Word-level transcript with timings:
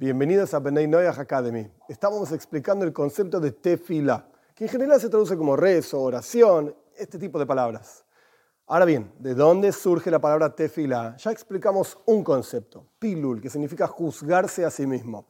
Bienvenidos 0.00 0.54
a 0.54 0.60
Benay 0.60 0.88
Noyah 0.88 1.10
Academy. 1.10 1.70
Estamos 1.86 2.32
explicando 2.32 2.86
el 2.86 2.92
concepto 2.94 3.38
de 3.38 3.52
tefila, 3.52 4.26
que 4.54 4.64
en 4.64 4.70
general 4.70 4.98
se 4.98 5.10
traduce 5.10 5.36
como 5.36 5.56
rezo, 5.56 6.00
oración, 6.00 6.74
este 6.96 7.18
tipo 7.18 7.38
de 7.38 7.44
palabras. 7.44 8.02
Ahora 8.66 8.86
bien, 8.86 9.12
¿de 9.18 9.34
dónde 9.34 9.72
surge 9.72 10.10
la 10.10 10.18
palabra 10.18 10.56
tefila? 10.56 11.18
Ya 11.18 11.30
explicamos 11.30 11.98
un 12.06 12.24
concepto, 12.24 12.86
pilul, 12.98 13.42
que 13.42 13.50
significa 13.50 13.86
juzgarse 13.86 14.64
a 14.64 14.70
sí 14.70 14.86
mismo. 14.86 15.26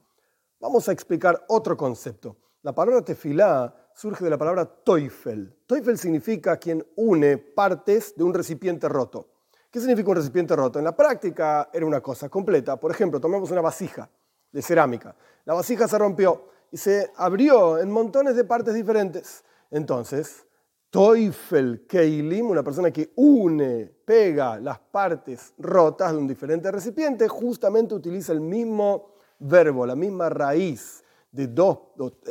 Vamos 0.60 0.88
a 0.88 0.92
explicar 0.92 1.44
otro 1.48 1.76
concepto. 1.76 2.36
La 2.62 2.72
palabra 2.72 3.02
tefila 3.02 3.74
surge 3.92 4.22
de 4.22 4.30
la 4.30 4.38
palabra 4.38 4.66
toifel. 4.66 5.52
Toifel 5.66 5.98
significa 5.98 6.58
quien 6.58 6.86
une 6.94 7.38
partes 7.38 8.14
de 8.14 8.22
un 8.22 8.32
recipiente 8.32 8.88
roto. 8.88 9.30
¿Qué 9.68 9.80
significa 9.80 10.10
un 10.10 10.16
recipiente 10.16 10.54
roto? 10.54 10.78
En 10.78 10.84
la 10.84 10.96
práctica 10.96 11.70
era 11.72 11.84
una 11.84 12.00
cosa 12.00 12.28
completa. 12.28 12.78
Por 12.78 12.92
ejemplo, 12.92 13.18
tomemos 13.18 13.50
una 13.50 13.62
vasija 13.62 14.08
de 14.52 14.62
cerámica. 14.62 15.14
La 15.44 15.54
vasija 15.54 15.88
se 15.88 15.98
rompió 15.98 16.48
y 16.70 16.76
se 16.76 17.10
abrió 17.16 17.78
en 17.78 17.90
montones 17.90 18.36
de 18.36 18.44
partes 18.44 18.74
diferentes. 18.74 19.44
Entonces, 19.70 20.46
Teufel 20.90 21.86
Keilim, 21.86 22.50
una 22.50 22.62
persona 22.62 22.90
que 22.90 23.12
une, 23.16 23.86
pega 24.04 24.58
las 24.58 24.78
partes 24.78 25.54
rotas 25.58 26.12
de 26.12 26.18
un 26.18 26.26
diferente 26.26 26.70
recipiente, 26.70 27.28
justamente 27.28 27.94
utiliza 27.94 28.32
el 28.32 28.40
mismo 28.40 29.14
verbo, 29.38 29.86
la 29.86 29.94
misma 29.94 30.28
raíz 30.28 31.04
de 31.30 31.46
dos 31.46 31.78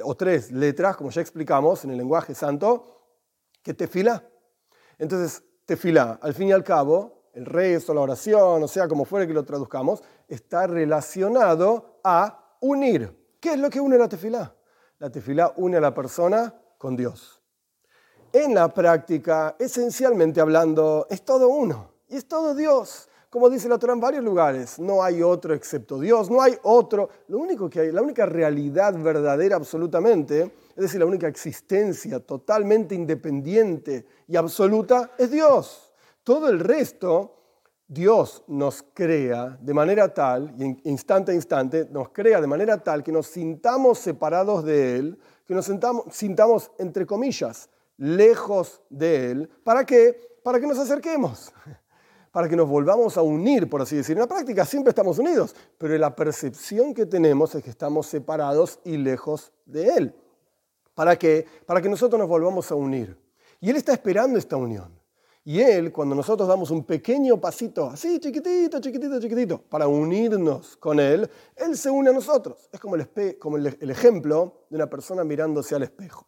o 0.03 0.15
tres 0.15 0.51
letras, 0.51 0.97
como 0.97 1.09
ya 1.09 1.21
explicamos 1.21 1.85
en 1.85 1.91
el 1.91 1.97
lenguaje 1.97 2.35
santo, 2.35 2.83
que 3.63 3.73
tefila. 3.73 4.23
Entonces, 4.97 5.41
tefila, 5.65 6.19
al 6.21 6.33
fin 6.33 6.49
y 6.49 6.51
al 6.51 6.63
cabo, 6.63 7.18
el 7.39 7.45
rezo, 7.45 7.93
la 7.93 8.01
oración, 8.01 8.61
o 8.61 8.67
sea, 8.67 8.87
como 8.89 9.05
fuera 9.05 9.25
que 9.25 9.33
lo 9.33 9.45
traduzcamos, 9.45 10.03
está 10.27 10.67
relacionado 10.67 12.01
a 12.03 12.57
unir. 12.59 13.37
¿Qué 13.39 13.53
es 13.53 13.59
lo 13.59 13.69
que 13.69 13.79
une 13.79 13.97
la 13.97 14.09
tefilá? 14.09 14.53
La 14.99 15.09
tefilá 15.09 15.53
une 15.55 15.77
a 15.77 15.81
la 15.81 15.93
persona 15.93 16.53
con 16.77 16.97
Dios. 16.97 17.41
En 18.33 18.53
la 18.53 18.73
práctica, 18.73 19.55
esencialmente 19.57 20.41
hablando, 20.41 21.07
es 21.09 21.23
todo 21.23 21.47
uno 21.47 21.91
y 22.09 22.17
es 22.17 22.27
todo 22.27 22.53
Dios. 22.53 23.07
Como 23.29 23.49
dice 23.49 23.69
la 23.69 23.77
Torah 23.77 23.93
en 23.93 24.01
varios 24.01 24.23
lugares, 24.23 24.77
no 24.77 25.01
hay 25.01 25.23
otro 25.23 25.53
excepto 25.53 25.97
Dios, 25.97 26.29
no 26.29 26.41
hay 26.41 26.57
otro. 26.63 27.09
Lo 27.29 27.37
único 27.37 27.69
que 27.69 27.79
hay, 27.79 27.91
la 27.93 28.01
única 28.01 28.25
realidad 28.25 28.95
verdadera 28.97 29.55
absolutamente, 29.55 30.41
es 30.75 30.75
decir, 30.75 30.99
la 30.99 31.05
única 31.05 31.27
existencia 31.27 32.19
totalmente 32.19 32.95
independiente 32.95 34.05
y 34.27 34.35
absoluta 34.35 35.11
es 35.17 35.31
Dios. 35.31 35.88
Todo 36.29 36.47
el 36.47 36.59
resto 36.59 37.39
Dios 37.87 38.43
nos 38.45 38.85
crea 38.93 39.57
de 39.59 39.73
manera 39.73 40.13
tal, 40.13 40.53
y 40.59 40.87
instante 40.87 41.31
a 41.31 41.33
instante, 41.33 41.87
nos 41.89 42.09
crea 42.09 42.39
de 42.39 42.45
manera 42.45 42.77
tal 42.77 43.03
que 43.03 43.11
nos 43.11 43.25
sintamos 43.25 43.97
separados 43.97 44.63
de 44.63 44.97
Él, 44.97 45.19
que 45.47 45.55
nos 45.55 45.65
sintamos, 45.65 46.05
sintamos, 46.11 46.71
entre 46.77 47.07
comillas, 47.07 47.67
lejos 47.97 48.79
de 48.91 49.31
Él. 49.31 49.49
¿Para 49.63 49.83
qué? 49.87 50.37
Para 50.43 50.59
que 50.59 50.67
nos 50.67 50.77
acerquemos, 50.77 51.51
para 52.31 52.47
que 52.47 52.55
nos 52.55 52.69
volvamos 52.69 53.17
a 53.17 53.23
unir, 53.23 53.67
por 53.67 53.81
así 53.81 53.95
decir. 53.95 54.15
En 54.15 54.21
la 54.21 54.27
práctica 54.27 54.65
siempre 54.65 54.89
estamos 54.91 55.17
unidos, 55.17 55.55
pero 55.79 55.97
la 55.97 56.15
percepción 56.15 56.93
que 56.93 57.07
tenemos 57.07 57.55
es 57.55 57.63
que 57.63 57.71
estamos 57.71 58.05
separados 58.05 58.79
y 58.83 58.97
lejos 58.97 59.51
de 59.65 59.87
Él. 59.95 60.15
¿Para 60.93 61.17
qué? 61.17 61.47
Para 61.65 61.81
que 61.81 61.89
nosotros 61.89 62.19
nos 62.19 62.29
volvamos 62.29 62.71
a 62.71 62.75
unir. 62.75 63.17
Y 63.59 63.71
Él 63.71 63.77
está 63.77 63.93
esperando 63.93 64.37
esta 64.37 64.57
unión. 64.57 64.98
Y 65.43 65.61
Él, 65.61 65.91
cuando 65.91 66.15
nosotros 66.15 66.47
damos 66.47 66.69
un 66.69 66.83
pequeño 66.83 67.39
pasito, 67.39 67.89
así 67.89 68.19
chiquitito, 68.19 68.79
chiquitito, 68.79 69.19
chiquitito, 69.19 69.61
para 69.61 69.87
unirnos 69.87 70.75
con 70.77 70.99
Él, 70.99 71.29
Él 71.55 71.77
se 71.77 71.89
une 71.89 72.09
a 72.09 72.13
nosotros. 72.13 72.69
Es 72.71 72.79
como 72.79 72.95
el, 72.95 73.07
como 73.39 73.57
el, 73.57 73.89
ejemplo 73.89 74.65
de 74.69 74.75
una 74.75 74.87
persona 74.87 75.23
mirándose 75.23 75.75
al 75.75 75.83
espejo. 75.83 76.27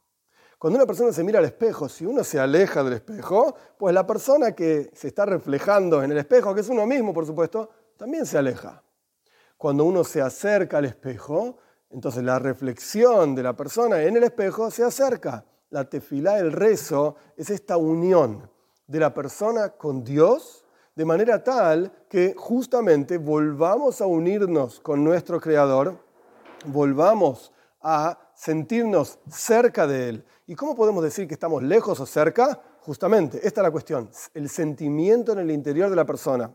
Cuando 0.58 0.78
una 0.78 0.86
persona 0.86 1.12
se 1.12 1.24
mira 1.24 1.40
al 1.40 1.46
espejo, 1.46 1.90
si 1.90 2.06
uno 2.06 2.24
se 2.24 2.40
aleja 2.40 2.84
del 2.84 2.94
espejo, 2.94 3.56
pues 3.78 3.94
la 3.94 4.06
persona 4.08 4.54
que 4.54 4.92
se 4.94 5.08
está 5.08 5.26
reflejando 5.26 6.04
en 6.04 6.12
el 6.12 6.20
espejo, 6.20 6.54
que 6.54 6.62
es 6.62 6.70
uno 6.70 6.86
mismo, 6.86 7.14
por 7.14 7.26
supuesto, 7.26 7.70
también 7.98 8.26
se 8.26 8.38
aleja. 8.38 8.84
Cuando 9.58 9.86
uno 9.86 10.04
se 10.04 10.22
acerca 10.22 10.78
al 10.78 10.86
espejo, 10.86 11.58
entonces 11.90 12.24
la 12.24 12.40
reflexión 12.40 13.36
de 13.36 13.44
la 13.44 13.56
persona 13.56 14.02
en 14.04 14.18
el 14.18 14.24
espejo 14.24 14.72
se 14.72 14.84
acerca. 14.84 15.46
La 15.70 15.90
tefilá, 15.90 16.40
el 16.40 16.52
rezo, 16.52 17.16
es 17.36 17.50
esta 17.50 17.78
unión 17.78 18.51
de 18.92 19.00
la 19.00 19.14
persona 19.14 19.70
con 19.70 20.04
Dios, 20.04 20.66
de 20.94 21.06
manera 21.06 21.42
tal 21.42 21.94
que 22.10 22.36
justamente 22.38 23.18
volvamos 23.18 24.02
a 24.02 24.06
unirnos 24.06 24.82
con 24.82 25.02
nuestro 25.02 25.40
Creador, 25.40 25.98
volvamos 26.66 27.54
a 27.82 28.20
sentirnos 28.36 29.18
cerca 29.30 29.88
de 29.88 30.10
Él. 30.10 30.26
¿Y 30.46 30.56
cómo 30.56 30.76
podemos 30.76 31.02
decir 31.02 31.26
que 31.26 31.36
estamos 31.36 31.64
lejos 31.64 32.02
o 32.02 32.06
cerca? 32.06 32.62
Justamente, 32.82 33.38
esta 33.48 33.62
es 33.62 33.64
la 33.64 33.72
cuestión, 33.72 34.10
el 34.34 34.50
sentimiento 34.50 35.32
en 35.32 35.40
el 35.40 35.52
interior 35.52 35.90
de 35.90 35.96
la 35.96 36.06
persona. 36.06 36.54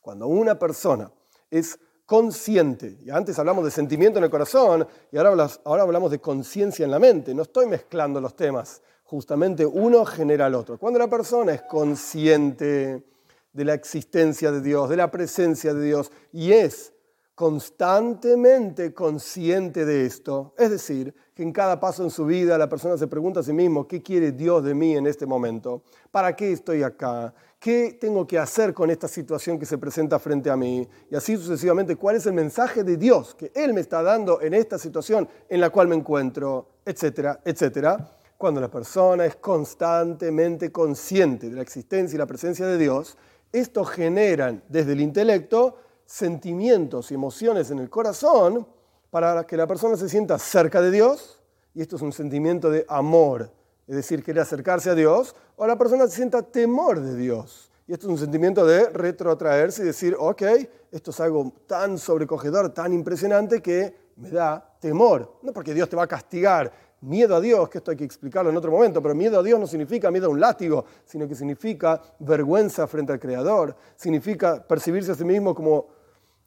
Cuando 0.00 0.28
una 0.28 0.56
persona 0.56 1.10
es 1.50 1.80
consciente, 2.06 2.96
y 3.02 3.10
antes 3.10 3.36
hablamos 3.40 3.64
de 3.64 3.72
sentimiento 3.72 4.20
en 4.20 4.24
el 4.24 4.30
corazón, 4.30 4.86
y 5.10 5.18
ahora, 5.18 5.48
ahora 5.64 5.82
hablamos 5.82 6.12
de 6.12 6.20
conciencia 6.20 6.84
en 6.84 6.92
la 6.92 7.00
mente, 7.00 7.34
no 7.34 7.42
estoy 7.42 7.66
mezclando 7.66 8.20
los 8.20 8.36
temas, 8.36 8.82
justamente 9.06 9.64
uno 9.64 10.04
genera 10.04 10.46
al 10.46 10.54
otro. 10.54 10.78
Cuando 10.78 10.98
la 10.98 11.08
persona 11.08 11.54
es 11.54 11.62
consciente 11.62 13.04
de 13.52 13.64
la 13.64 13.74
existencia 13.74 14.50
de 14.50 14.60
Dios, 14.60 14.88
de 14.88 14.96
la 14.96 15.10
presencia 15.10 15.72
de 15.72 15.84
Dios, 15.84 16.10
y 16.32 16.52
es 16.52 16.92
constantemente 17.34 18.94
consciente 18.94 19.84
de 19.84 20.06
esto, 20.06 20.54
es 20.58 20.70
decir, 20.70 21.14
que 21.34 21.42
en 21.42 21.52
cada 21.52 21.78
paso 21.78 22.02
en 22.02 22.10
su 22.10 22.24
vida 22.24 22.58
la 22.58 22.68
persona 22.68 22.96
se 22.96 23.06
pregunta 23.06 23.40
a 23.40 23.42
sí 23.42 23.52
mismo, 23.52 23.86
¿qué 23.86 24.02
quiere 24.02 24.32
Dios 24.32 24.64
de 24.64 24.74
mí 24.74 24.96
en 24.96 25.06
este 25.06 25.26
momento? 25.26 25.82
¿Para 26.10 26.34
qué 26.34 26.50
estoy 26.50 26.82
acá? 26.82 27.32
¿Qué 27.60 27.98
tengo 28.00 28.26
que 28.26 28.38
hacer 28.38 28.74
con 28.74 28.90
esta 28.90 29.06
situación 29.06 29.58
que 29.58 29.66
se 29.66 29.78
presenta 29.78 30.18
frente 30.18 30.50
a 30.50 30.56
mí? 30.56 30.88
Y 31.10 31.14
así 31.14 31.36
sucesivamente, 31.36 31.96
¿cuál 31.96 32.16
es 32.16 32.26
el 32.26 32.32
mensaje 32.32 32.82
de 32.84 32.96
Dios 32.96 33.34
que 33.34 33.52
Él 33.54 33.74
me 33.74 33.82
está 33.82 34.02
dando 34.02 34.40
en 34.40 34.54
esta 34.54 34.78
situación 34.78 35.28
en 35.48 35.60
la 35.60 35.70
cual 35.70 35.88
me 35.88 35.96
encuentro? 35.96 36.68
Etcétera, 36.84 37.40
etcétera 37.44 38.15
cuando 38.38 38.60
la 38.60 38.70
persona 38.70 39.24
es 39.24 39.36
constantemente 39.36 40.70
consciente 40.70 41.48
de 41.48 41.56
la 41.56 41.62
existencia 41.62 42.16
y 42.16 42.18
la 42.18 42.26
presencia 42.26 42.66
de 42.66 42.78
Dios, 42.78 43.16
esto 43.52 43.84
generan 43.84 44.62
desde 44.68 44.92
el 44.92 45.00
intelecto 45.00 45.78
sentimientos 46.04 47.10
y 47.10 47.14
emociones 47.14 47.70
en 47.70 47.78
el 47.78 47.90
corazón 47.90 48.66
para 49.10 49.44
que 49.46 49.56
la 49.56 49.66
persona 49.66 49.96
se 49.96 50.08
sienta 50.08 50.38
cerca 50.38 50.80
de 50.80 50.90
Dios, 50.90 51.40
y 51.74 51.82
esto 51.82 51.96
es 51.96 52.02
un 52.02 52.12
sentimiento 52.12 52.70
de 52.70 52.84
amor, 52.88 53.50
es 53.86 53.96
decir, 53.96 54.22
quiere 54.22 54.40
acercarse 54.40 54.90
a 54.90 54.94
Dios, 54.94 55.34
o 55.56 55.66
la 55.66 55.76
persona 55.76 56.06
se 56.06 56.16
sienta 56.16 56.42
temor 56.42 57.00
de 57.00 57.16
Dios. 57.16 57.70
Y 57.88 57.92
esto 57.92 58.06
es 58.06 58.10
un 58.10 58.18
sentimiento 58.18 58.66
de 58.66 58.90
retroatraerse 58.90 59.82
y 59.82 59.86
decir, 59.86 60.16
ok, 60.18 60.42
esto 60.90 61.12
es 61.12 61.20
algo 61.20 61.52
tan 61.66 61.98
sobrecogedor, 61.98 62.74
tan 62.74 62.92
impresionante 62.92 63.62
que 63.62 63.94
me 64.16 64.30
da 64.30 64.76
temor. 64.80 65.38
No 65.42 65.52
porque 65.52 65.72
Dios 65.72 65.88
te 65.88 65.94
va 65.94 66.02
a 66.02 66.08
castigar, 66.08 66.72
miedo 67.00 67.36
a 67.36 67.40
Dios, 67.40 67.68
que 67.68 67.78
esto 67.78 67.90
hay 67.90 67.96
que 67.96 68.04
explicarlo 68.04 68.50
en 68.50 68.56
otro 68.56 68.70
momento, 68.70 69.02
pero 69.02 69.14
miedo 69.14 69.38
a 69.38 69.42
Dios 69.42 69.60
no 69.60 69.66
significa 69.66 70.10
miedo 70.10 70.26
a 70.26 70.30
un 70.30 70.40
látigo, 70.40 70.84
sino 71.04 71.28
que 71.28 71.34
significa 71.34 72.00
vergüenza 72.18 72.86
frente 72.86 73.12
al 73.12 73.20
Creador, 73.20 73.76
significa 73.96 74.62
percibirse 74.66 75.12
a 75.12 75.14
sí 75.14 75.24
mismo 75.24 75.54
como 75.54 75.88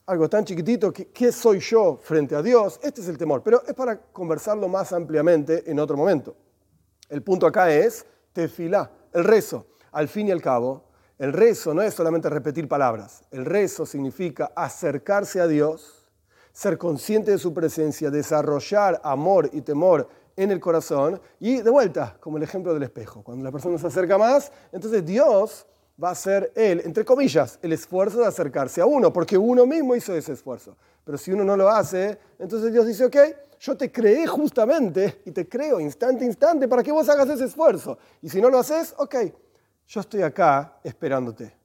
algo 0.06 0.28
tan 0.28 0.44
chiquitito, 0.44 0.92
que, 0.92 1.10
¿qué 1.10 1.32
soy 1.32 1.60
yo 1.60 1.98
frente 2.02 2.36
a 2.36 2.42
Dios? 2.42 2.80
Este 2.82 3.02
es 3.02 3.08
el 3.08 3.18
temor, 3.18 3.44
pero 3.44 3.62
es 3.66 3.74
para 3.76 3.98
conversarlo 3.98 4.68
más 4.68 4.92
ampliamente 4.92 5.70
en 5.70 5.80
otro 5.80 5.96
momento. 5.96 6.36
El 7.10 7.22
punto 7.22 7.46
acá 7.46 7.72
es 7.72 8.06
tefilá, 8.34 8.90
el 9.14 9.24
rezo. 9.24 9.68
Al 9.92 10.08
fin 10.08 10.28
y 10.28 10.32
al 10.32 10.42
cabo, 10.42 10.84
el 11.20 11.34
rezo 11.34 11.74
no 11.74 11.82
es 11.82 11.94
solamente 11.94 12.30
repetir 12.30 12.68
palabras, 12.68 13.24
el 13.32 13.46
rezo 13.46 13.86
significa 13.86 14.52
acercarse 14.56 15.42
a 15.42 15.48
Dios, 15.48 16.10
ser 16.54 16.78
consciente 16.78 17.32
de 17.32 17.38
su 17.38 17.54
presencia, 17.54 18.10
desarrollar 18.10 19.00
amor 19.04 19.50
y 19.52 19.62
temor 19.62 20.08
en 20.44 20.52
el 20.52 20.60
corazón. 20.60 21.22
Y 21.40 21.62
de 21.62 21.70
vuelta, 21.70 22.18
como 22.20 22.38
el 22.38 22.44
ejemplo 22.44 22.74
del 22.74 22.84
espejo, 22.84 23.24
cuando 23.24 23.44
la 23.44 23.52
persona 23.52 23.78
se 23.78 23.88
acerca 23.88 24.18
más, 24.18 24.52
entonces 24.72 25.06
Dios 25.06 25.66
va 26.02 26.12
a 26.12 26.16
ser 26.16 26.52
él, 26.56 26.82
entre 26.86 27.04
comillas, 27.04 27.60
el 27.62 27.74
esfuerzo 27.74 28.20
de 28.20 28.28
acercarse 28.28 28.80
a 28.80 28.86
uno, 28.86 29.12
porque 29.12 29.38
uno 29.38 29.66
mismo 29.66 29.96
hizo 29.96 30.16
ese 30.16 30.32
esfuerzo. 30.32 30.78
Pero 31.04 31.18
si 31.18 31.32
uno 31.32 31.44
no 31.44 31.58
lo 31.58 31.70
hace, 31.70 32.18
entonces 32.40 32.72
Dios 32.72 32.88
dice, 32.88 33.06
ok, 33.06 33.18
yo 33.60 33.76
te 33.76 33.92
creé 33.92 34.26
justamente 34.26 35.22
y 35.26 35.32
te 35.32 35.50
creo 35.50 35.80
instante 35.82 36.24
a 36.24 36.28
instante 36.28 36.68
para 36.68 36.82
que 36.82 36.92
vos 36.92 37.10
hagas 37.10 37.28
ese 37.30 37.46
esfuerzo. 37.46 37.98
Y 38.22 38.30
si 38.30 38.42
no 38.42 38.50
lo 38.50 38.60
haces, 38.60 38.96
ok, 38.98 39.16
yo 39.88 40.00
estoy 40.00 40.22
acá 40.22 40.80
esperándote. 40.84 41.59